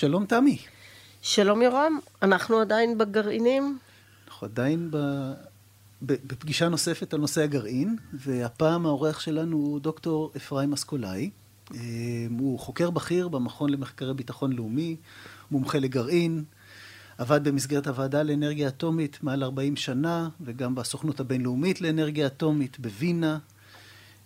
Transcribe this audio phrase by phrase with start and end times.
[0.00, 0.58] שלום תמי.
[1.22, 3.78] שלום יורם, אנחנו עדיין בגרעינים?
[4.28, 4.96] אנחנו עדיין ב...
[6.02, 11.30] בפגישה נוספת על נושא הגרעין, והפעם האורח שלנו הוא דוקטור אפרים אסקולאי.
[11.74, 11.80] אה,
[12.38, 14.96] הוא חוקר בכיר במכון למחקרי ביטחון לאומי,
[15.50, 16.44] מומחה לגרעין,
[17.18, 23.38] עבד במסגרת הוועדה לאנרגיה אטומית מעל 40 שנה, וגם בסוכנות הבינלאומית לאנרגיה אטומית בווינה,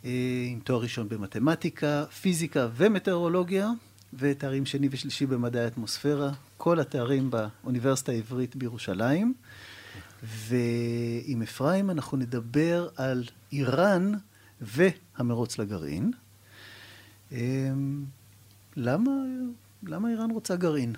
[0.04, 0.11] אה,
[0.48, 3.70] עם תואר ראשון במתמטיקה, פיזיקה ומטאורולוגיה,
[4.18, 9.35] ותארים שני ושלישי במדעי האטמוספירה, כל התארים באוניברסיטה העברית בירושלים.
[10.22, 14.12] ועם אפרים אנחנו נדבר על איראן
[14.61, 16.12] והמרוץ לגרעין.
[17.32, 18.04] אמ,
[18.76, 19.11] למה,
[19.82, 20.94] למה איראן רוצה גרעין?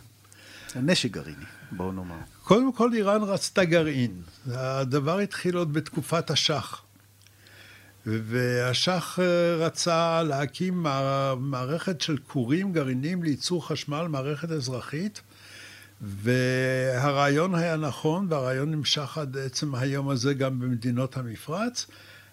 [0.76, 2.16] נשק גרעיני, בואו נאמר.
[2.42, 4.22] קודם כל איראן רצתה גרעין.
[4.46, 6.82] הדבר התחיל עוד בתקופת השח.
[8.06, 9.18] והשח
[9.58, 10.86] רצה להקים
[11.38, 15.20] מערכת של כורים גרעיניים לייצור חשמל, מערכת אזרחית,
[16.00, 21.86] והרעיון היה נכון, והרעיון נמשך עד עצם היום הזה גם במדינות המפרץ,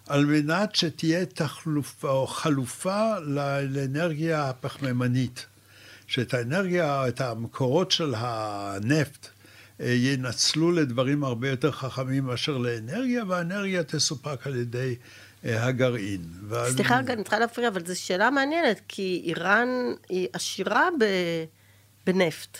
[0.07, 3.19] על מנת שתהיה תחלופה או חלופה
[3.69, 5.45] לאנרגיה הפחמימנית.
[6.07, 9.27] שאת האנרגיה, את המקורות של הנפט,
[9.81, 14.95] אה, ינצלו לדברים הרבה יותר חכמים מאשר לאנרגיה, והאנרגיה תסופק על ידי
[15.43, 16.21] הגרעין.
[16.69, 19.67] סליחה רגע, אני צריכה להפריע, אבל זו שאלה מעניינת, כי איראן
[20.09, 20.89] היא עשירה
[22.07, 22.57] בנפט.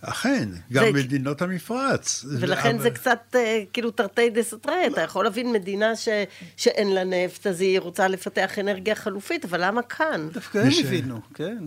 [0.00, 0.92] אכן, גם זה...
[0.92, 2.24] מדינות המפרץ.
[2.40, 2.82] ולכן אבל...
[2.82, 6.08] זה קצת אה, כאילו תרתי דה סתרי, אתה יכול להבין מדינה ש...
[6.56, 10.28] שאין לה נפט, אז היא רוצה לפתח אנרגיה חלופית, אבל למה כאן?
[10.32, 11.58] דווקא הם הבינו, כן.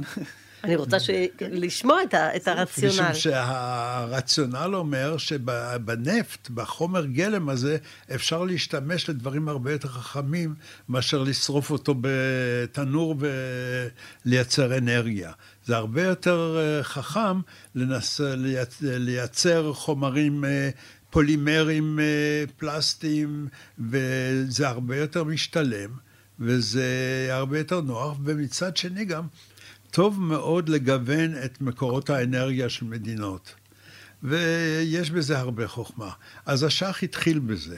[0.64, 1.10] אני רוצה ש...
[1.42, 2.36] לשמוע את, ה...
[2.36, 2.94] את הרציונל.
[2.94, 7.78] משום שהרציונל אומר שבנפט, בחומר גלם הזה,
[8.16, 10.56] אפשר להשתמש לדברים הרבה יותר חכמים
[10.90, 13.16] מאשר לשרוף אותו בתנור
[14.26, 15.32] ולייצר אנרגיה.
[15.66, 17.42] זה הרבה יותר אה, חכם
[17.76, 18.22] לנס...
[18.82, 20.70] לייצר חומרים אה,
[21.10, 23.48] פולימרים אה, פלסטיים,
[23.80, 25.90] וזה הרבה יותר משתלם,
[26.40, 26.86] וזה
[27.32, 29.28] הרבה יותר נוח, ומצד שני גם
[29.92, 33.56] טוב מאוד לגוון את מקורות האנרגיה של מדינות.
[34.24, 36.10] ויש בזה הרבה חוכמה.
[36.46, 37.78] אז השח התחיל בזה.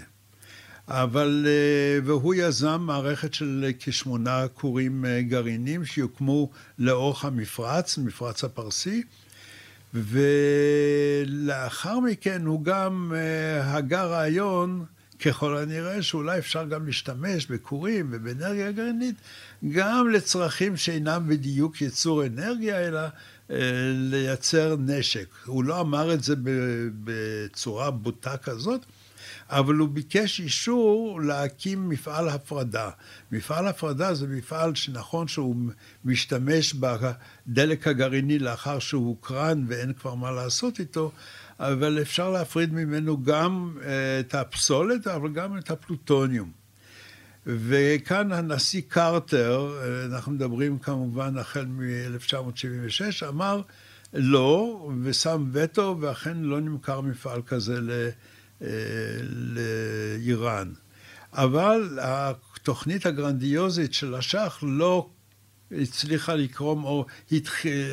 [0.89, 6.49] אבל, אה, והוא יזם מערכת של כשמונה כורים אה, גרעינים שיוקמו
[6.79, 9.03] לאורך המפרץ, מפרץ הפרסי,
[11.33, 14.85] ולאחר מכן הוא גם אה, הגה רעיון,
[15.25, 19.15] ככל הנראה, שאולי אפשר גם להשתמש בכורים ובאנרגיה גרעינית,
[19.69, 23.01] גם לצרכים שאינם בדיוק ייצור אנרגיה, אלא
[23.93, 25.27] לייצר נשק.
[25.45, 26.35] הוא לא אמר את זה
[27.03, 28.85] בצורה בוטה כזאת,
[29.49, 32.89] אבל הוא ביקש אישור להקים מפעל הפרדה.
[33.31, 35.55] מפעל הפרדה זה מפעל שנכון שהוא
[36.05, 41.11] משתמש בדלק הגרעיני לאחר שהוא הוקרן ואין כבר מה לעשות איתו,
[41.59, 46.51] אבל אפשר להפריד ממנו גם אה, את הפסולת, אבל גם את הפלוטוניום.
[47.45, 53.61] וכאן הנשיא קרטר, אה, אנחנו מדברים כמובן החל מ-1976, אמר
[54.13, 58.09] לא, ושם וטו, ואכן לא נמכר מפעל כזה ל...
[59.21, 60.71] לאיראן.
[61.33, 65.09] אבל התוכנית הגרנדיוזית של השח לא
[65.71, 67.05] הצליחה לקרום אור,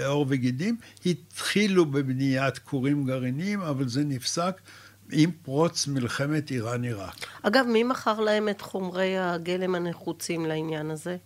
[0.06, 0.76] אור וגידים,
[1.06, 4.60] התחילו בבניית כורים גרעיניים, אבל זה נפסק
[5.12, 7.14] עם פרוץ מלחמת איראן-עיראק.
[7.42, 11.16] אגב, מי מכר להם את חומרי הגלם הנחוצים לעניין הזה?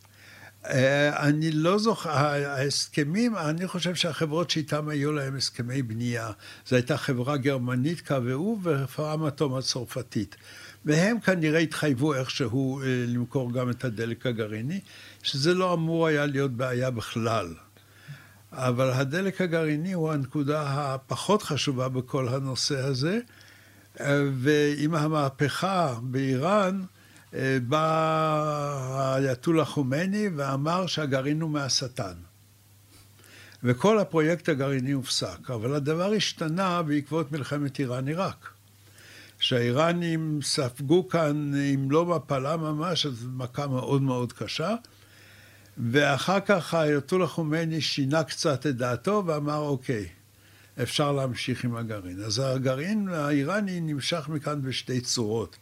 [0.67, 6.31] אה, אני לא זוכר, ההסכמים, אני חושב שהחברות שאיתן היו להם הסכמי בנייה,
[6.67, 8.17] זו הייתה חברה גרמנית, קו
[8.63, 10.37] ופרמטום הצרפתית.
[10.85, 14.81] והם כנראה התחייבו איכשהו אה, למכור גם את הדלק הגרעיני,
[15.23, 17.55] שזה לא אמור היה להיות בעיה בכלל.
[18.53, 23.21] אבל הדלק הגרעיני הוא הנקודה הפחות חשובה בכל הנושא הזה,
[24.01, 26.83] אה, ועם המהפכה באיראן,
[27.69, 27.79] בא
[28.91, 32.15] האייתולה חומייני ואמר שהגרעין הוא מהשטן.
[33.63, 35.51] וכל הפרויקט הגרעיני הופסק.
[35.51, 38.49] אבל הדבר השתנה בעקבות מלחמת איראן-עיראק.
[39.39, 44.75] שהאיראנים ספגו כאן, אם לא מפלה ממש, אז מכה מאוד מאוד קשה.
[45.91, 50.09] ואחר כך האייתולה חומייני שינה קצת את דעתו ואמר, אוקיי,
[50.83, 52.23] אפשר להמשיך עם הגרעין.
[52.23, 55.57] אז הגרעין האיראני נמשך מכאן בשתי צורות.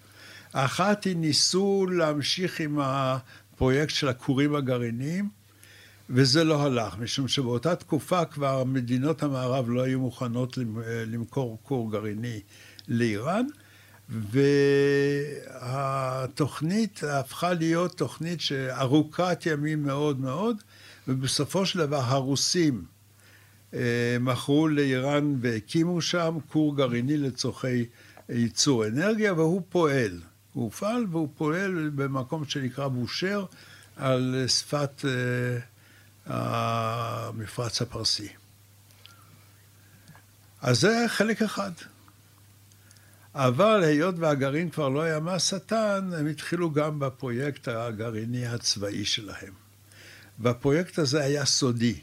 [0.53, 5.29] אחת היא ניסו להמשיך עם הפרויקט של הכורים הגרעיניים,
[6.11, 10.59] וזה לא הלך, משום שבאותה תקופה כבר מדינות המערב לא היו מוכנות
[11.07, 12.41] למכור כור גרעיני
[12.89, 13.47] לאיראן,
[15.61, 20.57] והתוכנית הפכה להיות תוכנית שארוכת ימים מאוד מאוד,
[21.09, 22.85] ובסופו של דבר הרוסים
[23.75, 27.85] אה, מכרו לאיראן והקימו שם כור גרעיני לצורכי
[28.29, 30.21] ייצור אנרגיה, והוא פועל.
[30.59, 33.45] הוא הופעל והוא פועל במקום שנקרא בושר
[33.97, 35.05] על שפת
[36.27, 38.29] המפרץ הפרסי.
[40.63, 41.71] אז זה חלק אחד.
[43.35, 49.53] אבל היות והגרעין כבר לא היה מהשטן, הם התחילו גם בפרויקט הגרעיני הצבאי שלהם.
[50.39, 52.01] והפרויקט הזה היה סודי.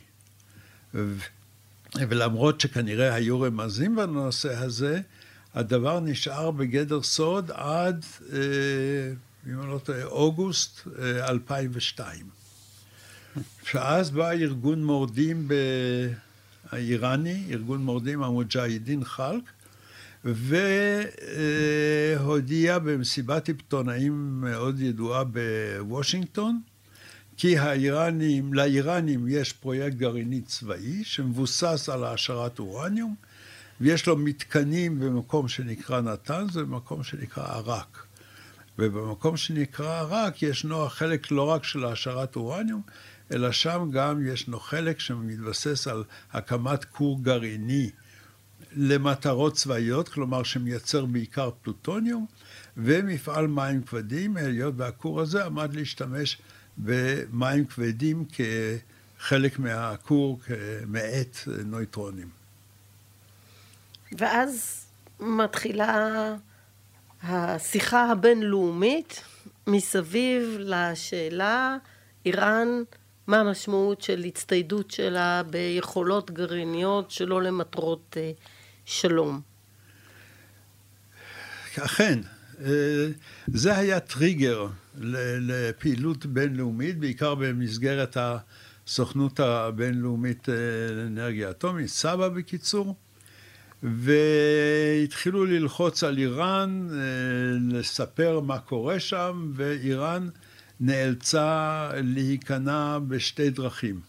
[1.96, 5.02] ולמרות שכנראה היו רמזים בנושא הזה,
[5.56, 8.38] הדבר נשאר בגדר סוד עד, אה,
[9.48, 12.26] אם אני לא טועה, אוגוסט 2002.
[12.26, 15.48] אה, שאז בא ארגון מורדים
[16.72, 19.44] האיראני, ארגון מורדים המוג'אהידין חלק,
[22.16, 26.62] והודיע במסיבת עיתונאים מאוד ידועה בוושינגטון,
[27.38, 33.16] כי האיראנים, לאיראנים יש פרויקט גרעיני צבאי שמבוסס על העשרת אורניום,
[33.82, 38.06] ויש לו מתקנים במקום שנקרא נתן, זה במקום שנקרא עראק.
[38.80, 42.82] ובמקום שנקרא עראק ישנו החלק לא רק של העשרת אורניום,
[43.32, 47.90] אלא שם גם ישנו חלק שמתבסס על הקמת כור גרעיני
[48.76, 52.26] למטרות צבאיות, כלומר שמייצר בעיקר פלוטוניום,
[52.78, 56.38] ומפעל מים כבדים, היות והכור הזה עמד להשתמש
[56.78, 58.26] במים כבדים
[59.20, 62.45] כחלק מהכור, כמעט נויטרונים.
[64.18, 64.86] ואז
[65.20, 66.36] מתחילה
[67.24, 69.24] השיחה הבינלאומית
[69.68, 71.78] מסביב לשאלה,
[72.26, 72.68] איראן,
[73.28, 78.32] מה המשמעות של הצטיידות שלה ביכולות גרעיניות שלא למטרות אה,
[78.86, 79.42] שלום.
[81.80, 82.20] אכן,
[82.62, 83.08] אה,
[83.48, 84.68] זה היה טריגר
[85.40, 90.56] לפעילות בינלאומית, בעיקר במסגרת הסוכנות הבינלאומית אה,
[90.92, 92.96] לאנרגיה אטומית, סבא בקיצור,
[93.86, 100.30] והתחילו ללחוץ על איראן, אה, לספר מה קורה שם, ואיראן
[100.80, 104.00] נאלצה להיכנע בשתי דרכים.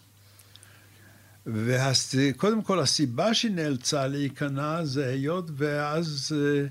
[1.45, 6.65] וקודם כל הסיבה שהיא נאלצה להיכנע זה היות ואז אה,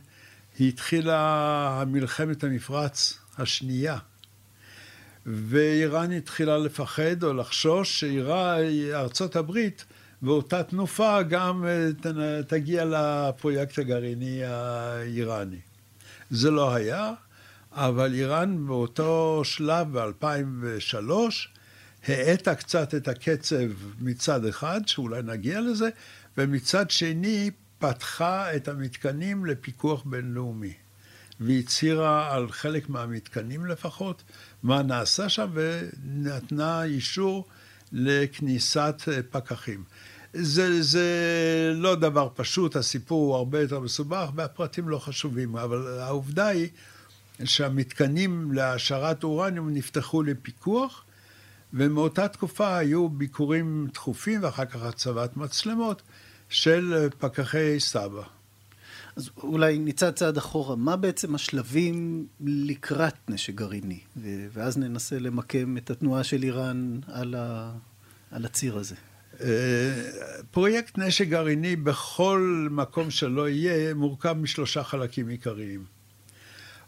[0.67, 3.99] התחילה מלחמת המפרץ השנייה.
[5.27, 9.85] ואיראן התחילה לפחד או לחשוש שארצות הברית
[10.23, 15.61] באותה תנופה גם אה, תגיע לפרויקט הגרעיני האיראני.
[16.31, 17.13] זה לא היה,
[17.73, 21.11] אבל איראן באותו שלב, ב-2003,
[22.09, 23.69] האטה קצת את הקצב
[24.01, 25.89] מצד אחד, שאולי נגיע לזה,
[26.39, 30.73] ומצד שני פתחה את המתקנים לפיקוח בינלאומי.
[31.41, 34.23] והצהירה על חלק מהמתקנים לפחות,
[34.63, 37.49] מה נעשה שם, ונתנה אישור
[37.93, 39.85] לכניסת פקחים.
[40.33, 46.47] זה, זה לא דבר פשוט, הסיפור הוא הרבה יותר מסובך והפרטים לא חשובים, אבל העובדה
[46.47, 46.69] היא
[47.45, 51.05] שהמתקנים להעשרת אורניום נפתחו לפיקוח,
[51.73, 56.03] ומאותה תקופה היו ביקורים תכופים ואחר כך הצבת מצלמות
[56.49, 58.36] של פקחי סבא.
[59.17, 64.01] אז אולי נצעד צעד אחורה, מה בעצם השלבים לקראת נשק גרעיני?
[64.53, 67.73] ואז ננסה למקם את התנועה של איראן על, ה...
[68.31, 68.95] על הציר הזה.
[69.41, 70.03] אה,
[70.51, 75.96] פרויקט נשק גרעיני בכל מקום שלא יהיה מורכב משלושה חלקים עיקריים.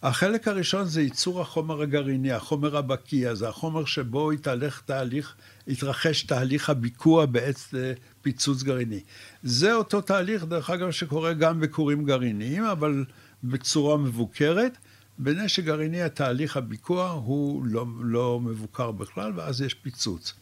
[0.02, 5.34] החלק הראשון זה ייצור החומר הגרעיני, החומר הבקיע, זה החומר שבו יתהלך תהליך,
[5.66, 9.00] יתרחש תהליך הביקוע בעת אה, פיצוץ גרעיני.
[9.42, 13.04] זה אותו תהליך, דרך אגב, שקורה גם בכורים גרעיניים, אבל
[13.44, 14.78] בצורה מבוקרת.
[15.18, 20.34] בנשק גרעיני התהליך הביקוע הוא לא, לא מבוקר בכלל, ואז יש פיצוץ.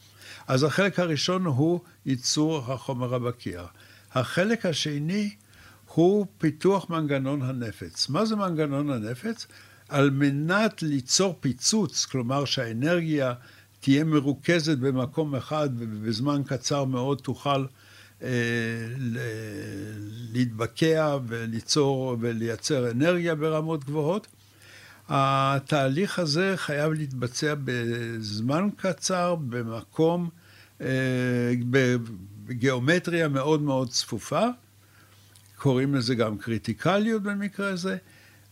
[0.46, 3.64] אז החלק הראשון הוא ייצור החומר הבקיע.
[4.12, 5.30] החלק השני
[5.96, 8.08] הוא פיתוח מנגנון הנפץ.
[8.08, 9.46] מה זה מנגנון הנפץ?
[9.88, 13.34] על מנת ליצור פיצוץ, כלומר שהאנרגיה
[13.80, 17.64] תהיה מרוכזת במקום אחד ובזמן קצר מאוד תוכל
[18.22, 18.28] אה,
[20.32, 24.26] להתבקע וליצור ולייצר אנרגיה ברמות גבוהות.
[25.08, 30.28] התהליך הזה חייב להתבצע בזמן קצר, במקום,
[30.80, 30.86] אה,
[32.46, 34.46] בגיאומטריה מאוד מאוד צפופה.
[35.56, 37.96] קוראים לזה גם קריטיקליות במקרה הזה,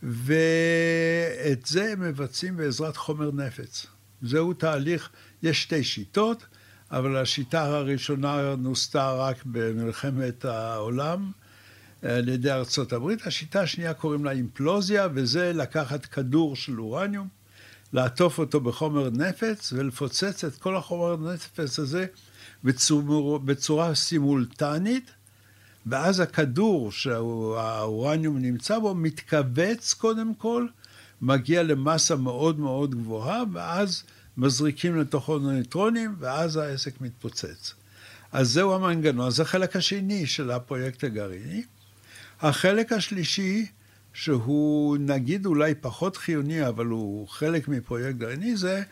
[0.03, 3.87] ואת זה הם מבצעים בעזרת חומר נפץ.
[4.23, 5.11] זהו תהליך,
[5.43, 6.47] יש שתי שיטות,
[6.91, 11.31] אבל השיטה הראשונה נוסתה רק במלחמת העולם
[12.03, 13.27] על ידי ארצות הברית.
[13.27, 17.29] השיטה השנייה קוראים לה אימפלוזיה, וזה לקחת כדור של אורניום,
[17.93, 22.07] לעטוף אותו בחומר נפץ ולפוצץ את כל החומר נפץ הזה
[22.65, 25.11] בצורה, בצורה סימולטנית,
[25.87, 30.67] ואז הכדור שהאורניום נמצא בו מתכווץ קודם כל,
[31.23, 34.03] מגיע למסה מאוד מאוד גבוהה, ואז
[34.37, 37.75] מזריקים לתוכו נייטרונים, ואז העסק מתפוצץ.
[38.33, 41.63] אז זהו המנגנון, זה החלק השני של הפרויקט הגרעיני.
[42.41, 43.67] החלק השלישי,
[44.13, 48.83] שהוא נגיד אולי פחות חיוני, אבל הוא חלק מפרויקט גרעיני, זה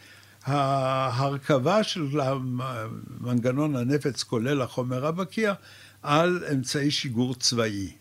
[0.45, 2.07] ההרכבה של
[3.21, 5.55] מנגנון הנפץ, כולל החומר הבקיע,
[6.03, 7.93] על אמצעי שיגור צבאי.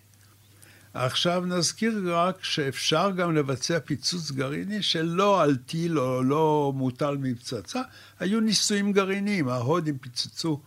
[0.94, 7.82] עכשיו נזכיר רק שאפשר גם לבצע פיצוץ גרעיני שלא על טיל או לא מוטל מפצצה,
[8.20, 10.62] היו ניסויים גרעיניים, ההודים פיצצו,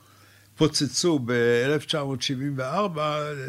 [0.56, 2.98] פוצצו ב-1974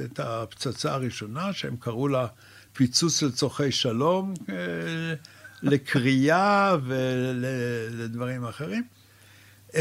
[0.05, 2.27] את הפצצה הראשונה, שהם קראו לה
[2.73, 4.55] פיצוץ לצורכי שלום, אה,
[5.63, 8.83] לקריאה ולדברים אחרים.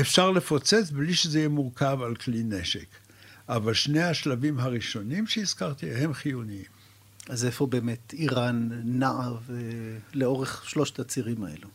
[0.00, 3.03] אפשר לפוצץ בלי שזה יהיה מורכב על כלי נשק.
[3.48, 6.64] אבל שני השלבים הראשונים שהזכרתי הם חיוניים.
[7.28, 9.30] אז איפה באמת איראן נעה
[10.14, 11.68] לאורך שלושת הצירים האלו?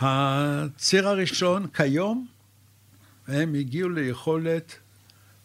[0.00, 2.26] הציר הראשון, כיום,
[3.28, 4.74] הם הגיעו ליכולת,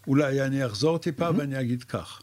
[0.08, 1.34] אולי אני אחזור טיפה mm-hmm.
[1.38, 2.22] ואני אגיד כך.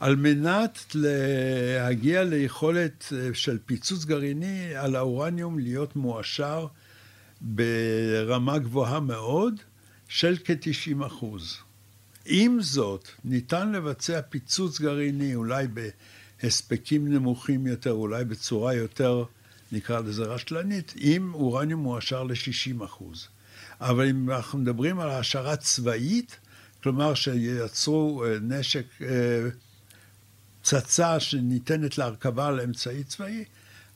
[0.00, 6.66] על מנת להגיע ליכולת של פיצוץ גרעיני על האורניום להיות מועשר
[7.40, 9.54] ברמה גבוהה מאוד
[10.14, 11.56] של כ-90 אחוז.
[12.24, 15.66] עם זאת, ניתן לבצע פיצוץ גרעיני אולי
[16.42, 19.24] בהספקים נמוכים יותר, אולי בצורה יותר,
[19.72, 23.28] נקרא לזה רשלנית, עם אורניום מועשר ל-60 אחוז.
[23.80, 26.38] אבל אם אנחנו מדברים על העשרה צבאית,
[26.82, 29.48] כלומר שייצרו אה, נשק, אה,
[30.62, 33.44] פצצה שניתנת להרכבה על אמצעי צבאי,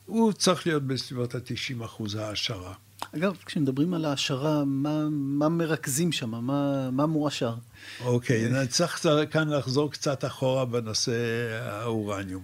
[0.05, 2.73] הוא צריך להיות בסביבות ה-90 אחוז העשרה.
[3.15, 6.29] אגב, כשמדברים על העשרה, מה, מה מרכזים שם?
[6.29, 7.53] מה, מה מועשר?
[8.05, 11.11] אוקיי, okay, צריך כאן לחזור קצת אחורה בנושא
[11.61, 12.43] האורניום.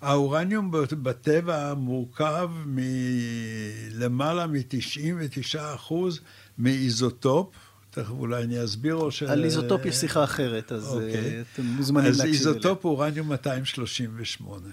[0.00, 0.70] האורניום
[1.02, 5.94] בטבע מורכב מלמעלה מ-99%
[6.58, 7.54] מאיזוטופ,
[7.90, 9.22] תכף אולי אני אסביר או ש...
[9.22, 10.94] על איזוטופ יש שיחה אחרת, אז okay.
[10.94, 11.42] אוקיי.
[11.54, 12.34] אתם מוזמנים להקשיב אליה.
[12.34, 14.68] אז איזוטופ אורניום 238.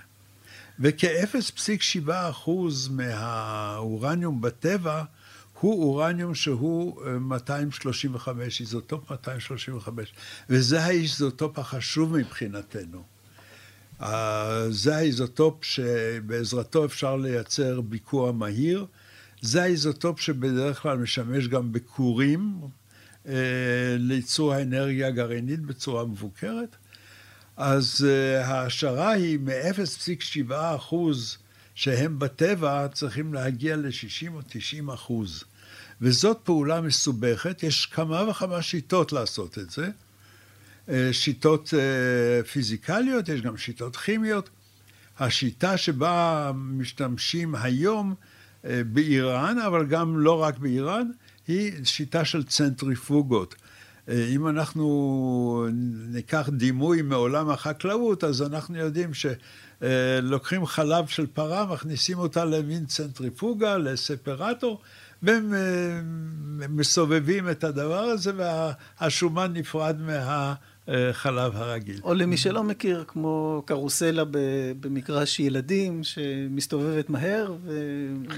[0.80, 2.50] וכ-0.7%
[2.90, 5.04] מהאורניום בטבע
[5.60, 10.14] הוא אורניום שהוא 235, אה, איזוטופ 235,
[10.50, 13.04] וזה האיזוטופ החשוב מבחינתנו.
[14.70, 18.86] זה האיזוטופ שבעזרתו אפשר לייצר ביקוע מהיר,
[19.42, 22.62] זה האיזוטופ שבדרך כלל משמש גם בכורים
[23.28, 23.34] אה,
[23.98, 26.76] לייצור האנרגיה הגרעינית בצורה מבוקרת.
[27.60, 31.38] אז uh, ההעשרה היא מ-0.7 אחוז
[31.76, 35.44] שהם בטבע צריכים להגיע ל-60 או 90 אחוז.
[36.02, 39.90] וזאת פעולה מסובכת, יש כמה וכמה שיטות לעשות את זה.
[40.88, 44.50] Uh, שיטות uh, פיזיקליות, יש גם שיטות כימיות.
[45.20, 48.16] השיטה שבה משתמשים היום
[48.64, 51.08] באיראן, אבל גם לא רק באיראן,
[51.48, 53.56] היא שיטה של צנטריפוגות.
[54.10, 55.68] אה, אם אנחנו
[56.10, 63.78] ניקח דימוי מעולם החקלאות, אז אנחנו יודעים שלוקחים חלב של פרה, מכניסים אותה למין צנטריפוגה,
[63.78, 64.82] לספרטור,
[66.70, 70.54] ומסובבים את הדבר הזה, והשומן נפרד מה...
[70.90, 72.00] החלב הרגיל.
[72.04, 74.24] או למי שלא מכיר, כמו קרוסלה
[74.80, 77.54] במגרש ילדים, שמסתובבת מהר.
[77.64, 77.80] ו...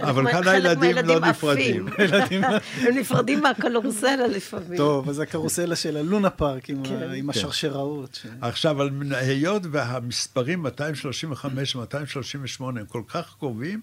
[0.01, 1.87] אבל כאן הילדים לא נפרדים.
[2.87, 4.77] הם נפרדים מהקרוסלה לפעמים.
[4.77, 7.29] טוב, אז הקרוסלה של הלונה פארק עם כן.
[7.29, 8.25] השרשראות.
[8.41, 8.77] עכשיו,
[9.11, 13.81] היות והמספרים 235 ו-238 הם כל כך קרובים,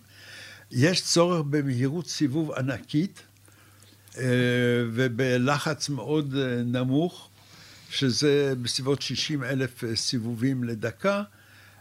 [0.70, 3.22] יש צורך במהירות סיבוב ענקית
[4.18, 4.24] אה,
[4.92, 7.28] ובלחץ מאוד אה, נמוך.
[7.90, 11.22] שזה בסביבות 60 אלף אה, סיבובים לדקה,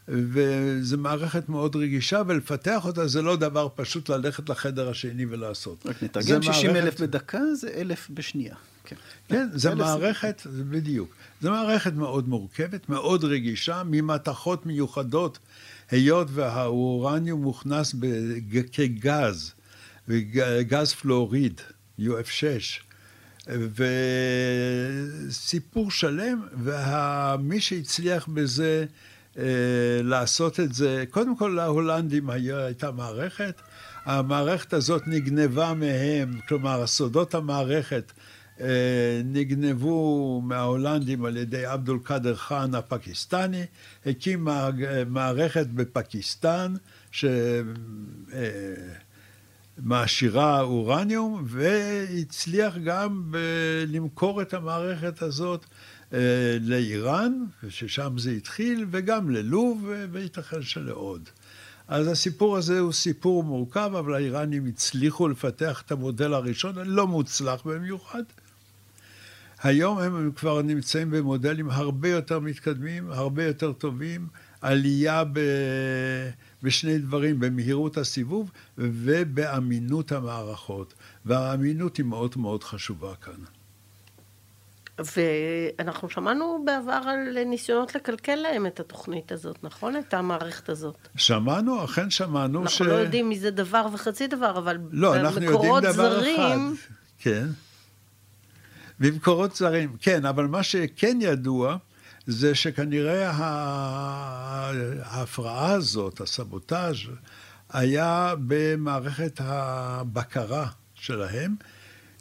[0.07, 5.85] וזו מערכת מאוד רגישה, ולפתח אותה זה לא דבר פשוט ללכת לחדר השני ולעשות.
[5.85, 6.83] רק נתרגם 60 מערכת...
[6.83, 8.55] אלף בדקה זה אלף בשנייה.
[8.85, 8.95] כן,
[9.27, 11.15] כן זו מערכת, זה בדיוק.
[11.41, 15.39] זו מערכת מאוד מורכבת, מאוד רגישה, ממתכות מיוחדות,
[15.91, 17.95] היות והאורניום מוכנס
[18.71, 19.53] כגז,
[20.61, 21.61] גז פלואוריד,
[21.99, 22.86] UF6.
[25.27, 28.85] וסיפור שלם, ומי שהצליח בזה
[29.37, 29.43] אה,
[30.03, 33.61] לעשות את זה, קודם כל להולנדים הייתה מערכת,
[34.05, 38.11] המערכת הזאת נגנבה מהם, כלומר, סודות המערכת
[38.61, 43.65] אה, נגנבו מההולנדים על ידי עבדול קאדר חאן הפקיסטני,
[44.05, 44.47] הקים
[45.07, 46.73] מערכת בפקיסטן,
[47.11, 47.25] ש...
[49.77, 55.65] אה, מעשירה אורניום, והצליח גם ב- למכור את המערכת הזאת
[56.13, 56.19] אה,
[56.61, 57.33] לאיראן,
[57.69, 61.29] ששם זה התחיל, וגם ללוב, ו- וייתכן שלעוד.
[61.87, 67.61] אז הסיפור הזה הוא סיפור מורכב, אבל האיראנים הצליחו לפתח את המודל הראשון, לא מוצלח
[67.65, 68.23] במיוחד.
[69.63, 74.27] היום הם כבר נמצאים במודלים הרבה יותר מתקדמים, הרבה יותר טובים,
[74.61, 75.39] עלייה ב...
[76.63, 80.93] בשני דברים, במהירות הסיבוב ובאמינות המערכות.
[81.25, 83.39] והאמינות היא מאוד מאוד חשובה כאן.
[84.99, 89.97] ואנחנו שמענו בעבר על ניסיונות לקלקל להם את התוכנית הזאת, נכון?
[89.97, 91.07] את המערכת הזאת.
[91.15, 95.79] שמענו, אכן שמענו אנחנו לא יודעים מי זה דבר וחצי דבר, אבל לא, אנחנו יודעים
[95.79, 96.39] דבר זרים...
[96.39, 96.57] אחד.
[97.19, 97.47] כן.
[98.99, 101.77] במקורות זרים, כן, אבל מה שכן ידוע,
[102.27, 103.31] זה שכנראה
[105.03, 106.95] ההפרעה הזאת, הסבוטאז',
[107.69, 111.55] היה במערכת הבקרה שלהם,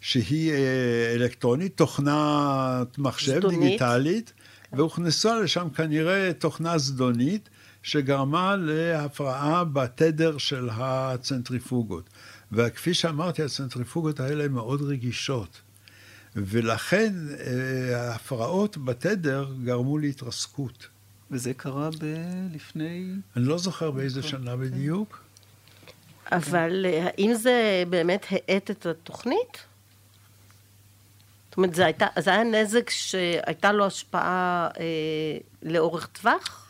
[0.01, 3.61] שהיא אה, אלקטרונית, תוכנת מחשב זדונית.
[3.61, 4.33] דיגיטלית,
[4.73, 7.49] והוכנסה לשם כנראה תוכנה זדונית,
[7.83, 12.11] שגרמה להפרעה בתדר של הצנטריפוגות.
[12.53, 15.61] וכפי שאמרתי, הצנטריפוגות האלה מאוד רגישות.
[16.37, 20.88] ולכן אה, ההפרעות בתדר גרמו להתרסקות.
[21.31, 23.12] וזה קרה ב- לפני...
[23.37, 25.25] אני לא זוכר באיזה שנה בדיוק.
[26.33, 29.64] אבל אה, האם זה באמת האט את התוכנית?
[31.49, 36.69] זאת אומרת, זה, הייתה, זה היה נזק שהייתה לו השפעה אה, לאורך טווח?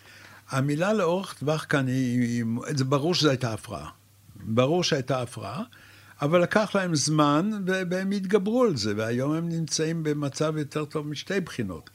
[0.50, 2.44] המילה לאורך טווח כאן היא, היא,
[2.76, 3.90] זה ברור שזו הייתה הפרעה.
[4.36, 5.62] ברור שהייתה הפרעה,
[6.22, 11.40] אבל לקח להם זמן והם התגברו על זה, והיום הם נמצאים במצב יותר טוב משתי
[11.40, 11.90] בחינות.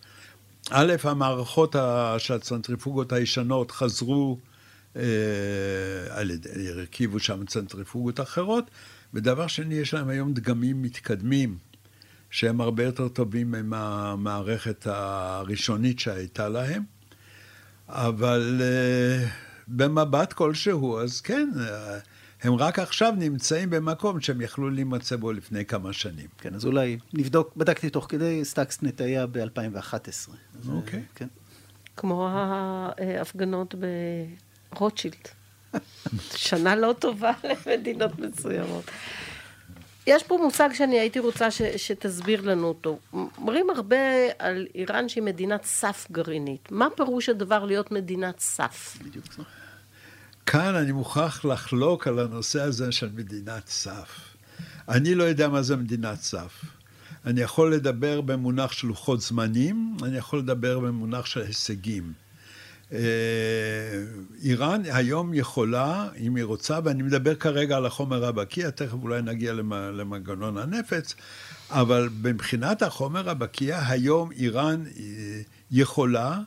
[0.70, 1.76] א', המערכות
[2.18, 4.38] של הצנטריפוגות הישנות חזרו,
[4.96, 5.04] אה,
[6.10, 8.72] על ידי, הרכיבו שם צנטריפוגות אחרות,
[9.14, 11.58] ודבר שני, יש להם היום דגמים מתקדמים,
[12.30, 16.84] שהם הרבה יותר טובים מהמערכת הראשונית שהייתה להם.
[17.88, 19.30] אבל uh,
[19.68, 21.60] במבט כלשהו, אז כן, uh,
[22.44, 26.28] הם רק עכשיו נמצאים במקום שהם יכלו להימצא בו לפני כמה שנים.
[26.38, 30.32] כן, אז אולי נבדוק, בדקתי תוך כדי, Stuxnet היה ב-2011.
[30.70, 31.04] אוקיי.
[31.16, 31.28] כן.
[31.98, 33.76] כמו ההפגנות
[34.74, 35.28] ברוטשילד.
[36.36, 37.32] שנה לא טובה
[37.68, 38.84] למדינות מסוימות.
[40.08, 43.00] יש פה מושג שאני הייתי רוצה ש, שתסביר לנו אותו.
[43.38, 43.98] אומרים הרבה
[44.40, 46.72] על איראן שהיא מדינת סף גרעינית.
[46.72, 48.98] מה פירוש הדבר להיות מדינת סף?
[49.02, 49.26] בדיוק.
[50.46, 54.10] כאן אני מוכרח לחלוק על הנושא הזה של מדינת סף.
[54.90, 56.62] אני לא יודע מה זה מדינת סף.
[57.26, 62.14] אני יכול לדבר במונח של לוחות זמנים, אני יכול לדבר במונח של הישגים.
[62.94, 63.00] אה,
[64.44, 69.54] איראן היום יכולה, אם היא רוצה, ואני מדבר כרגע על החומר הבקיע, תכף אולי נגיע
[69.54, 71.16] למ- למנגנון הנפץ,
[71.70, 76.40] אבל מבחינת החומר הבקיע, היום איראן אה, יכולה,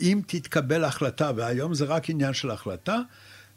[0.00, 3.00] אם תתקבל החלטה, והיום זה רק עניין של החלטה,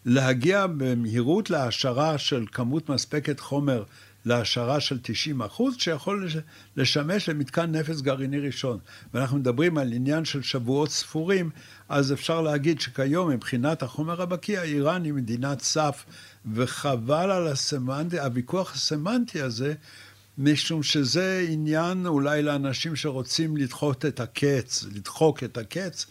[0.06, 3.84] להגיע במהירות להעשרה של כמות מספקת חומר
[4.26, 6.38] להעשרה של 90 אחוז, שיכול לש-
[6.78, 8.78] לשמש למתקן נפץ גרעיני ראשון.
[9.14, 11.50] ואנחנו מדברים על עניין של שבועות ספורים,
[11.90, 16.06] אז אפשר להגיד שכיום מבחינת החומר הבקיע, איראן היא מדינת סף,
[16.54, 19.74] וחבל על הסמנטי, הוויכוח הסמנטי הזה,
[20.38, 26.06] משום שזה עניין אולי לאנשים שרוצים לדחות את הקץ, לדחוק את הקץ,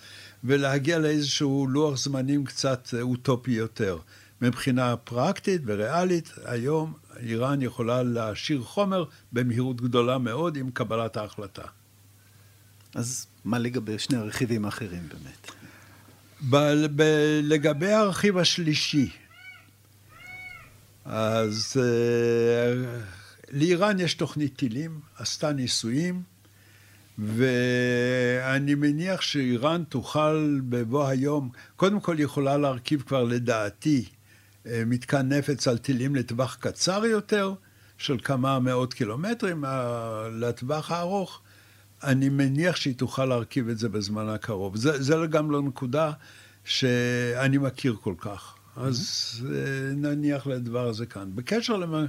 [0.44, 3.98] ולהגיע לאיזשהו לוח זמנים קצת אוטופי יותר.
[4.40, 11.62] מבחינה פרקטית וריאלית, היום איראן יכולה להשאיר חומר במהירות גדולה מאוד עם קבלת ההחלטה.
[12.94, 15.50] אז מה לגבי שני הרכיבים האחרים באמת?
[16.50, 19.10] ב- ב- לגבי הרכיב השלישי,
[21.04, 23.00] אז אה,
[23.52, 26.22] לאיראן יש תוכנית טילים, עשתה ניסויים,
[27.18, 34.04] ואני מניח שאיראן תוכל בבוא היום, קודם כל יכולה להרכיב כבר לדעתי
[34.66, 37.54] אה, מתקן נפץ על טילים לטווח קצר יותר,
[37.98, 41.40] של כמה מאות קילומטרים, אה, לטווח הארוך.
[42.02, 44.76] אני מניח שהיא תוכל להרכיב את זה בזמן הקרוב.
[44.76, 46.12] זה, זה גם לא נקודה
[46.64, 48.54] שאני מכיר כל כך.
[48.76, 51.30] אז אה, נניח לדבר הזה כאן.
[51.34, 52.06] בקשר למ...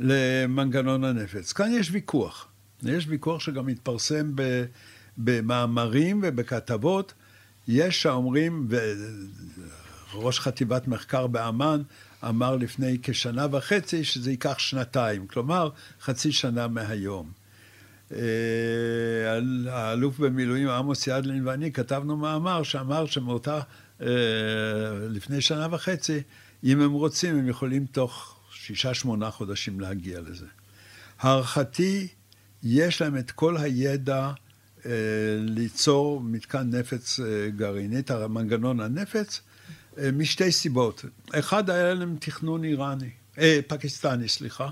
[0.00, 2.48] למנגנון הנפץ, כאן יש ויכוח.
[2.88, 4.32] יש ויכוח שגם מתפרסם.
[5.18, 7.14] במאמרים ובכתבות.
[7.68, 8.68] יש שאומרים,
[10.14, 11.82] וראש חטיבת מחקר באמ"ן
[12.28, 15.70] אמר לפני כשנה וחצי שזה ייקח שנתיים, כלומר
[16.00, 17.32] חצי שנה מהיום.
[18.12, 18.18] אה,
[19.68, 23.60] האלוף במילואים עמוס ידלין ואני כתבנו מאמר שאמר שמאותה,
[24.00, 24.06] אה,
[25.08, 26.22] לפני שנה וחצי,
[26.64, 30.46] אם הם רוצים, הם יכולים תוך שישה, שמונה חודשים להגיע לזה.
[31.18, 32.08] הערכתי,
[32.64, 34.30] יש להם את כל הידע
[34.86, 34.90] אה,
[35.38, 39.40] ליצור מתקן נפץ אה, גרעינית, מנגנון הנפץ,
[39.98, 41.04] אה, משתי סיבות.
[41.32, 44.68] אחד, היה להם תכנון איראני, אה, פקיסטני, סליחה.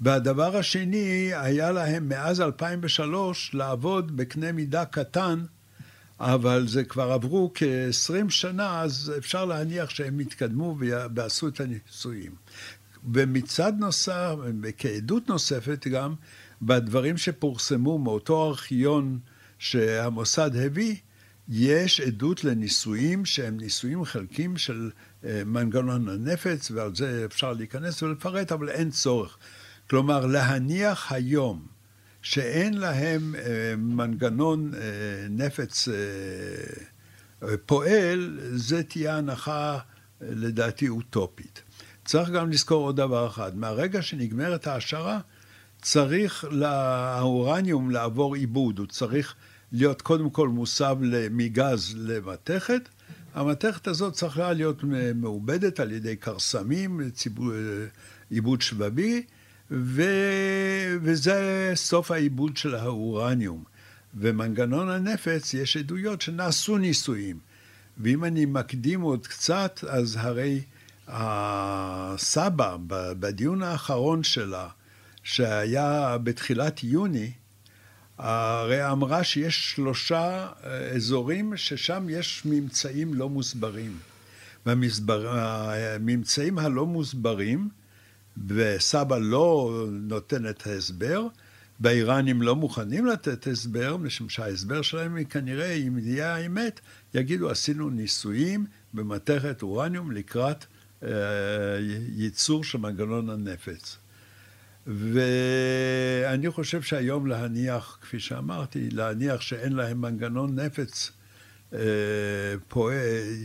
[0.00, 5.44] והדבר השני, היה להם מאז 2003 לעבוד בקנה מידה קטן,
[6.20, 10.76] אבל זה כבר עברו כ-20 שנה, אז אפשר להניח שהם התקדמו
[11.14, 12.32] ועשו את הניסויים.
[13.12, 14.34] ומצד נוסף,
[14.78, 16.14] כעדות נוספת גם,
[16.62, 19.18] בדברים שפורסמו מאותו ארכיון
[19.58, 20.96] שהמוסד הביא,
[21.48, 24.90] יש עדות לניסויים שהם ניסויים חלקים של
[25.24, 29.36] אה, מנגנון הנפץ, ועל זה אפשר להיכנס ולפרט, אבל אין צורך.
[29.90, 31.66] כלומר, להניח היום
[32.22, 34.80] שאין להם אה, מנגנון אה,
[35.30, 35.88] נפץ
[37.66, 39.78] פועל, זה תהיה הנחה
[40.20, 41.62] לדעתי אוטופית.
[42.04, 45.20] צריך גם לזכור עוד דבר אחד, מהרגע שנגמרת ההעשרה,
[45.82, 49.34] צריך לאורניום לעבור עיבוד, הוא צריך
[49.72, 50.96] להיות קודם כל מוסב
[51.30, 52.88] מגז למתכת.
[53.34, 57.00] המתכת הזאת צריכה להיות מעובדת על ידי כרסמים,
[58.30, 59.22] עיבוד שבבי,
[59.70, 60.02] ו...
[61.02, 63.64] וזה סוף העיבוד של האורניום.
[64.14, 67.38] ומנגנון הנפץ, יש עדויות שנעשו ניסויים.
[67.98, 70.62] ואם אני מקדים עוד קצת, אז הרי
[71.08, 74.68] הסבא, בדיון האחרון שלה,
[75.28, 77.32] שהיה בתחילת יוני,
[78.18, 83.98] הרי אמרה שיש שלושה אה, אזורים ששם יש ממצאים לא מוסברים.
[84.66, 87.68] והממצאים הלא מוסברים,
[88.46, 91.26] וסבא לא נותן את ההסבר,
[91.80, 96.80] והאיראנים לא מוכנים לתת הסבר, משום שההסבר שלהם היא כנראה, אם יהיה האמת,
[97.14, 100.64] יגידו עשינו ניסויים במתכת אורניום לקראת
[101.02, 101.08] אה,
[102.16, 103.97] ייצור של מנגנון הנפץ.
[104.88, 111.10] ואני חושב שהיום להניח, כפי שאמרתי, להניח שאין להם מנגנון נפץ
[111.74, 111.78] אה,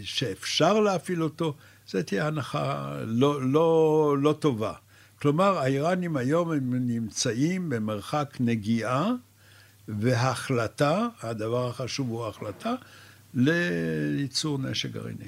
[0.04, 1.56] שאפשר להפעיל אותו,
[1.88, 4.74] זה תהיה הנחה לא, לא, לא טובה.
[5.22, 9.12] כלומר, האיראנים היום הם נמצאים במרחק נגיעה
[9.88, 12.76] והחלטה, הדבר החשוב הוא החלטה,
[13.34, 15.28] לייצור נשק גרעיני.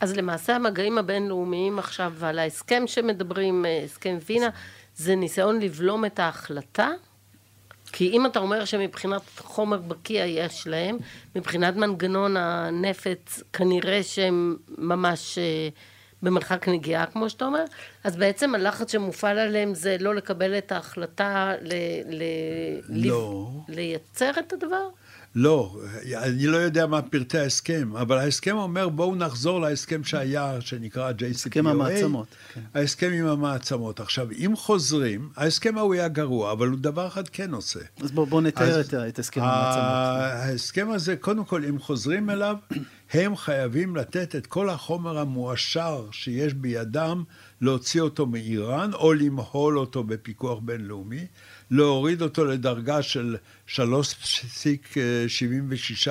[0.00, 4.48] אז למעשה המגעים הבינלאומיים עכשיו ועל ההסכם שמדברים, אה, הסכם וינה,
[5.00, 6.88] זה ניסיון לבלום את ההחלטה?
[7.92, 10.98] כי אם אתה אומר שמבחינת חומר בקיע יש להם,
[11.36, 15.68] מבחינת מנגנון הנפץ כנראה שהם ממש אה,
[16.22, 17.64] במרחק נגיעה, כמו שאתה אומר,
[18.04, 21.72] אז בעצם הלחץ שמופעל עליהם זה לא לקבל את ההחלטה ל...
[22.08, 22.22] ל
[22.88, 23.48] לא.
[23.68, 24.88] לייצר את הדבר?
[25.34, 25.80] לא,
[26.14, 31.24] אני לא יודע מה פרטי ההסכם, אבל ההסכם אומר בואו נחזור להסכם שהיה, שנקרא JCPOA.
[31.30, 32.26] הסכם המעצמות.
[32.54, 32.60] כן.
[32.74, 34.00] ההסכם עם המעצמות.
[34.00, 37.80] עכשיו, אם חוזרים, ההסכם ההוא היה גרוע, אבל הוא דבר אחד כן עושה.
[38.00, 39.84] אז בואו בוא נתאר את, את הסכם המעצמות.
[40.48, 42.56] ההסכם הזה, קודם כל, אם חוזרים אליו,
[43.12, 47.24] הם חייבים לתת את כל החומר המועשר שיש בידם,
[47.60, 51.26] להוציא אותו מאיראן, או למהול אותו בפיקוח בינלאומי.
[51.70, 53.36] להוריד אותו לדרגה של
[53.68, 53.78] 3.76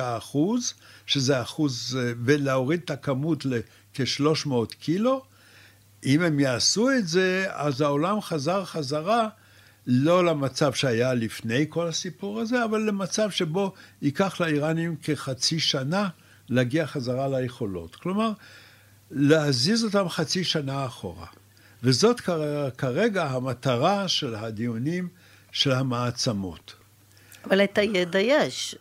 [0.00, 0.74] אחוז,
[1.06, 5.22] שזה אחוז, ולהוריד את הכמות לכ-300 קילו.
[6.06, 9.28] אם הם יעשו את זה, אז העולם חזר חזרה
[9.86, 16.08] לא למצב שהיה לפני כל הסיפור הזה, אבל למצב שבו ייקח לאיראנים כחצי שנה
[16.50, 17.96] להגיע חזרה ליכולות.
[17.96, 18.32] כלומר,
[19.10, 21.26] להזיז אותם חצי שנה אחורה.
[21.82, 22.20] וזאת
[22.78, 25.08] כרגע המטרה של הדיונים
[25.52, 26.74] של המעצמות.
[27.44, 28.76] אבל את הידע יש.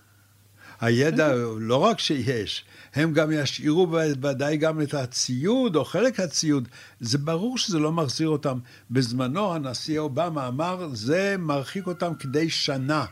[0.82, 6.68] הידע, לא רק שיש, הם גם ישאירו ודאי גם את הציוד, או חלק הציוד.
[7.00, 8.60] זה ברור שזה לא מחזיר אותם.
[8.92, 13.06] בזמנו הנשיא אובמה אמר, זה מרחיק אותם כדי שנה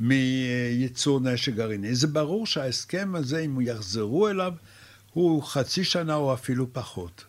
[0.00, 1.94] מייצור נשק גרעיני.
[1.94, 4.52] זה ברור שההסכם הזה, אם יחזרו אליו,
[5.12, 7.24] הוא חצי שנה או אפילו פחות.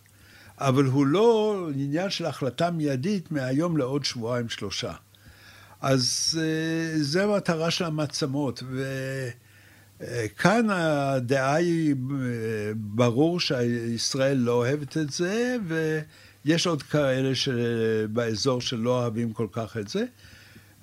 [0.58, 4.94] אבל הוא לא עניין של החלטה מיידית מהיום לעוד שבועיים שלושה.
[5.82, 8.64] אז אה, זו המטרה של המעצמות.
[10.00, 15.58] וכאן הדעה היא, אה, ברור שישראל לא אוהבת את זה,
[16.46, 17.32] ויש עוד כאלה
[18.10, 20.06] באזור שלא אוהבים כל כך את זה,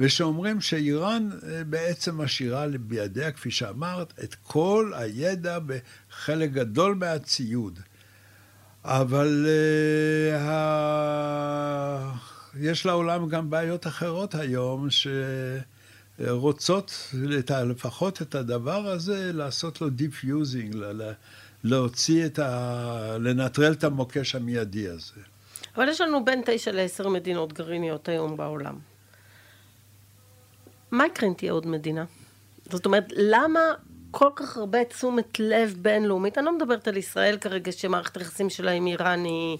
[0.00, 7.78] ושאומרים שאיראן אה, בעצם משאירה בידיה, כפי שאמרת, את כל הידע בחלק גדול מהציוד.
[8.84, 9.46] אבל
[10.34, 10.38] uh,
[12.60, 14.88] יש לעולם גם בעיות אחרות היום,
[16.20, 17.14] שרוצות
[17.66, 20.76] לפחות את הדבר הזה, לעשות לו defusing,
[21.64, 23.16] להוציא את ה...
[23.20, 25.20] לנטרל את המוקש המיידי הזה.
[25.76, 28.78] אבל יש לנו בין תשע לעשר מדינות גרעיניות היום בעולם.
[30.90, 32.04] מה יקרה אם תהיה עוד מדינה?
[32.70, 33.60] זאת אומרת, למה
[34.10, 36.38] כל כך הרבה תשומת לב בינלאומית?
[36.38, 39.58] אני לא מדברת על ישראל כרגע, שמערכת היחסים שלה עם איראן היא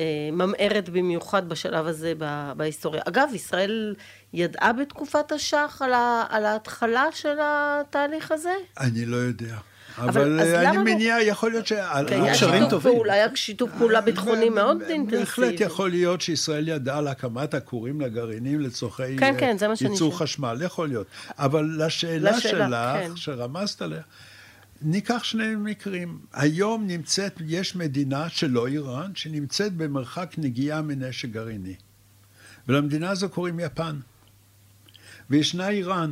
[0.00, 2.12] אה, ממארת במיוחד בשלב הזה
[2.56, 3.02] בהיסטוריה.
[3.08, 3.94] אגב, ישראל
[4.32, 5.92] ידעה בתקופת השח על,
[6.28, 8.52] על ההתחלה של התהליך הזה?
[8.80, 9.56] אני לא יודע.
[10.00, 11.22] אבל, אבל אני מניע, לא...
[11.22, 11.72] יכול להיות ש...
[12.06, 15.18] כן, היה שיתוף פעולה, היה שיתוף פעולה ביטחוני מאוד אינטנסיבי.
[15.18, 20.88] בהחלט יכול להיות שישראל ידעה על הקמת הכורים לגרעינים לצורכי כן, כן, ייצור חשמל, יכול
[20.88, 21.06] להיות.
[21.38, 23.16] אבל לשאלה, לשאלה שלך, כן.
[23.16, 24.02] שרמזת עליה,
[24.82, 26.18] ניקח שני מקרים.
[26.32, 31.74] היום נמצאת, יש מדינה שלא איראן, שנמצאת במרחק נגיעה מנשק גרעיני.
[32.68, 33.96] ולמדינה הזו קוראים יפן.
[35.30, 36.10] וישנה איראן.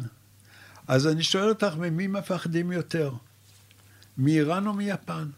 [0.89, 3.13] אז אני שואל אותך, ממי מפחדים יותר?
[4.19, 5.29] מאיראן או מיפן.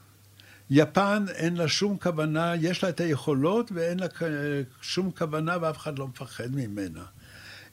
[0.70, 4.06] יפן אין לה שום כוונה, יש לה את היכולות ואין לה
[4.80, 7.04] שום כוונה ואף אחד לא מפחד ממנה.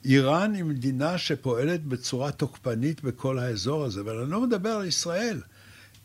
[0.04, 5.40] איראן היא מדינה שפועלת בצורה תוקפנית בכל האזור הזה, אבל אני לא מדבר על ישראל.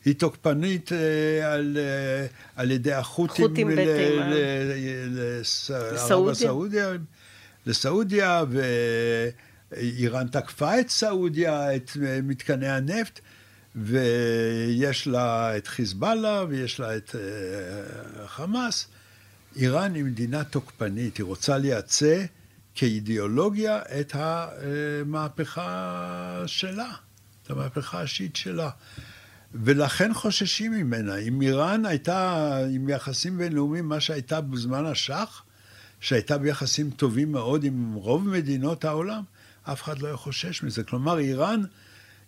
[0.05, 3.69] היא תוקפנית אה, על, אה, על ידי החות'ים
[6.29, 6.91] לסעודיה,
[7.65, 8.43] לסעודיה,
[9.71, 11.91] ואיראן תקפה את סעודיה, את
[12.23, 13.19] מתקני הנפט.
[13.75, 18.87] ויש לה את חיזבאללה ויש לה את uh, חמאס.
[19.55, 22.25] איראן היא מדינה תוקפנית, היא רוצה לייצא
[22.75, 25.63] כאידיאולוגיה את המהפכה
[26.45, 26.91] שלה,
[27.43, 28.69] את המהפכה השיעית שלה.
[29.53, 31.15] ולכן חוששים ממנה.
[31.15, 35.43] אם איראן הייתה עם יחסים בינלאומיים, מה שהייתה בזמן השח,
[35.99, 39.23] שהייתה ביחסים טובים מאוד עם רוב מדינות העולם,
[39.63, 40.83] אף אחד לא היה חושש מזה.
[40.83, 41.61] כלומר, איראן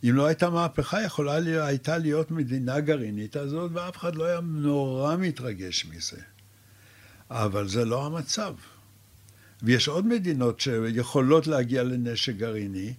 [0.03, 4.39] אם לא הייתה מהפכה, יכולה לי, הייתה להיות מדינה גרעינית הזאת, ואף אחד לא היה
[4.43, 6.21] נורא מתרגש מזה.
[7.29, 8.53] אבל זה לא המצב.
[9.63, 12.93] ויש עוד מדינות שיכולות להגיע לנשק גרעיני,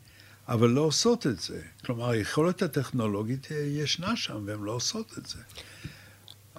[0.49, 1.61] אבל לא עושות את זה.
[1.85, 5.39] כלומר, היכולת הטכנולוגית ישנה שם, והן לא עושות את זה.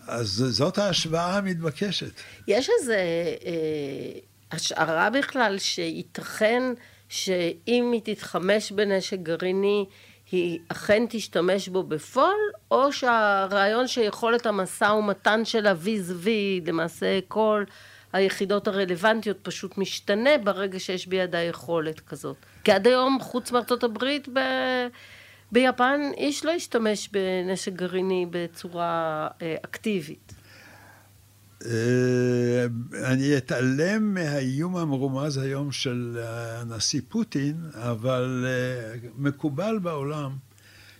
[0.07, 2.11] אז זאת ההשוואה המתבקשת.
[2.47, 4.19] יש איזו אה,
[4.51, 6.63] השערה בכלל שייתכן
[7.09, 9.85] שאם היא תתחמש בנשק גרעיני,
[10.31, 12.35] היא אכן תשתמש בו בפועל,
[12.71, 17.63] או שהרעיון שיכולת המשא ומתן שלה ויז וי, למעשה כל
[18.13, 22.37] היחידות הרלוונטיות פשוט משתנה ברגע שיש בידה יכולת כזאת.
[22.63, 24.39] כי עד היום, חוץ מארצות הברית, ב...
[25.51, 30.33] ביפן איש לא השתמש בנשק גרעיני בצורה אה, אקטיבית.
[31.65, 32.65] אה,
[33.03, 40.35] אני אתעלם מהאיום המרומז היום של הנשיא פוטין, אבל אה, מקובל בעולם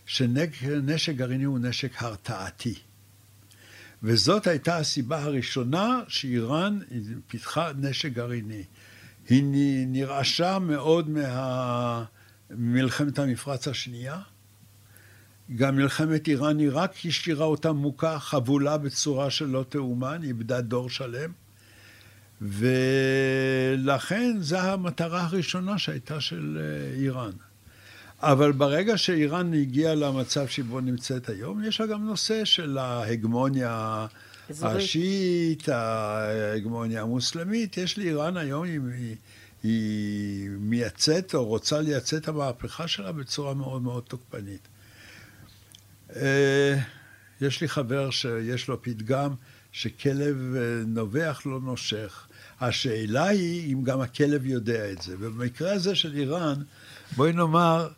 [0.06, 2.76] שנשק גרעיני הוא נשק הרתעתי.
[4.04, 6.80] וזאת הייתה הסיבה הראשונה שאיראן
[7.28, 8.64] פיתחה נשק גרעיני.
[9.30, 9.44] היא
[9.88, 11.10] נרעשה מאוד
[12.50, 14.20] ממלחמת המפרץ השנייה,
[15.56, 21.32] גם מלחמת איראן-עיראק השאירה אותה מוכה, חבולה בצורה שלא תאומן, איבדה דור שלם.
[22.42, 27.32] ולכן זו המטרה הראשונה שהייתה של אה, איראן.
[28.22, 34.06] אבל ברגע שאיראן הגיעה למצב שבו נמצאת היום, יש לה גם נושא של ההגמוניה
[34.62, 37.78] השיעית, ההגמוניה המוסלמית.
[37.78, 39.16] יש לאיראן היום, היא,
[39.64, 44.68] היא מייצאת או רוצה לייצא את המהפכה שלה בצורה מאוד מאוד תוקפנית.
[46.16, 46.80] אה,
[47.42, 49.34] יש לי חבר שיש לו פתגם
[49.72, 52.28] שכלב אה, נובח לא נושך.
[52.62, 55.16] השאלה היא אם גם הכלב יודע את זה.
[55.20, 56.62] ובמקרה הזה של איראן,
[57.16, 57.90] בואי נאמר,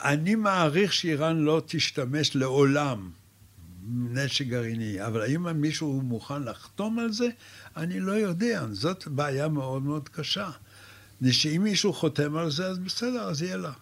[0.00, 3.10] אני מעריך שאיראן לא תשתמש לעולם
[3.88, 7.28] נשק גרעיני, אבל האם מישהו מוכן לחתום על זה?
[7.76, 8.66] אני לא יודע.
[8.72, 10.50] זאת בעיה מאוד מאוד קשה.
[11.30, 13.72] שאם מישהו חותם על זה, אז בסדר, אז יהיה לה.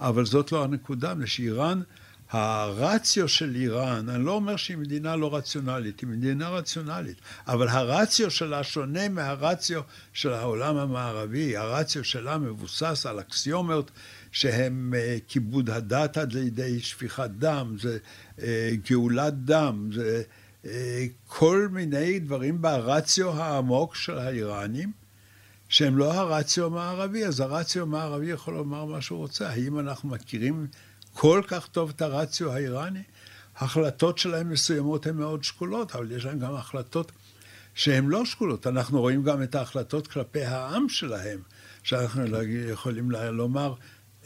[0.00, 1.80] אבל זאת לא הנקודה, מפני שאיראן...
[2.30, 8.30] הרציו של איראן, אני לא אומר שהיא מדינה לא רציונלית, היא מדינה רציונלית, אבל הרציו
[8.30, 13.90] שלה שונה מהרציו של העולם המערבי, הרציו שלה מבוסס על אקסיומות
[14.32, 17.98] שהם uh, כיבוד הדת עד לידי שפיכת דם, זה
[18.36, 18.42] uh,
[18.90, 20.22] גאולת דם, זה
[20.64, 20.68] uh,
[21.26, 24.92] כל מיני דברים ברציו העמוק של האיראנים.
[25.68, 29.48] שהם לא הרציו המערבי, אז הרציו המערבי יכול לומר מה שהוא רוצה.
[29.48, 30.66] האם אנחנו מכירים
[31.20, 33.02] כל כך טוב את הרציו האיראני.
[33.56, 37.12] החלטות שלהם מסוימות הן מאוד שקולות, אבל יש להם גם החלטות
[37.74, 38.66] שהן לא שקולות.
[38.66, 41.40] אנחנו רואים גם את ההחלטות כלפי העם שלהם,
[41.82, 43.74] שאנחנו יכולים לומר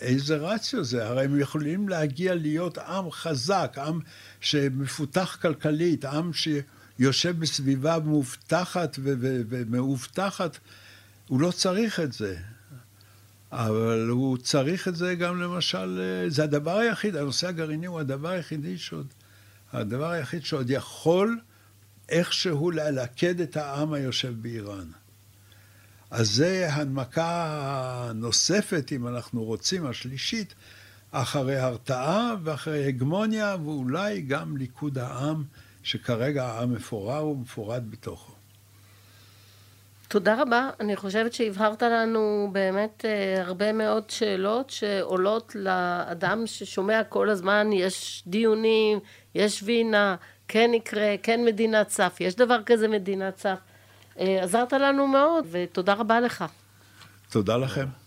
[0.01, 1.07] איזה רציו זה.
[1.07, 4.01] הרי הם יכולים להגיע להיות עם חזק, עם
[4.41, 6.49] שמפותח כלכלית, עם ש...
[6.99, 10.59] יושב בסביבה מאובטחת ומאובטחת,
[11.29, 12.37] הוא לא צריך את זה.
[13.53, 18.79] אבל הוא צריך את זה גם למשל, זה הדבר היחיד, הנושא הגרעיני הוא הדבר היחידי
[18.79, 19.07] שעוד,
[19.73, 21.41] הדבר היחיד שעוד יכול
[22.09, 24.87] איכשהו ללכד את העם היושב באיראן.
[26.11, 30.55] אז זה הנמקה נוספת, אם אנחנו רוצים, השלישית,
[31.11, 35.45] אחרי הרתעה ואחרי הגמוניה, ואולי גם ליכוד העם,
[35.83, 38.32] שכרגע העם מפורר ומפורד בתוכו.
[40.13, 40.71] תודה רבה.
[40.81, 48.23] אני חושבת שהבהרת לנו באמת אה, הרבה מאוד שאלות שעולות לאדם ששומע כל הזמן, יש
[48.27, 48.99] דיונים,
[49.35, 50.17] יש וינה,
[50.49, 53.59] כן יקרה, כן מדינת סף, יש דבר כזה מדינת סף.
[54.19, 56.45] אה, עזרת לנו מאוד, ותודה רבה לך.
[57.31, 58.02] תודה לכם.